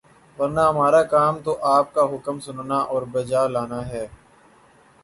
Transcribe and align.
ورنہ 0.37 0.61
ہمارا 0.61 1.01
کام 1.03 1.37
تو 1.43 1.57
آپ 1.67 1.93
کا 1.93 2.03
حکم 2.13 2.39
سننا 2.39 2.77
اور 2.91 3.01
بجا 3.11 3.47
لانا 3.47 3.87
ہے۔ 3.87 4.05